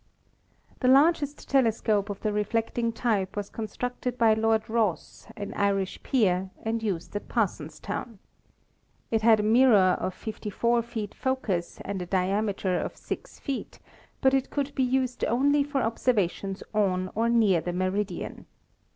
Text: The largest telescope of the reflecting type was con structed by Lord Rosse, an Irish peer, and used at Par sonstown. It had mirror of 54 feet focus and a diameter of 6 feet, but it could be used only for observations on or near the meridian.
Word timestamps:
The 0.79 0.87
largest 0.87 1.47
telescope 1.47 2.09
of 2.09 2.21
the 2.21 2.33
reflecting 2.33 2.91
type 2.91 3.35
was 3.37 3.51
con 3.51 3.67
structed 3.67 4.17
by 4.17 4.33
Lord 4.33 4.67
Rosse, 4.67 5.27
an 5.37 5.53
Irish 5.53 6.01
peer, 6.01 6.49
and 6.63 6.81
used 6.81 7.15
at 7.15 7.27
Par 7.27 7.45
sonstown. 7.45 8.17
It 9.11 9.21
had 9.21 9.45
mirror 9.45 9.95
of 9.99 10.15
54 10.15 10.81
feet 10.81 11.13
focus 11.13 11.79
and 11.85 12.01
a 12.01 12.07
diameter 12.07 12.79
of 12.79 12.97
6 12.97 13.37
feet, 13.41 13.77
but 14.21 14.33
it 14.33 14.49
could 14.49 14.73
be 14.73 14.81
used 14.81 15.23
only 15.25 15.63
for 15.63 15.83
observations 15.83 16.63
on 16.73 17.11
or 17.13 17.29
near 17.29 17.61
the 17.61 17.71
meridian. 17.71 18.47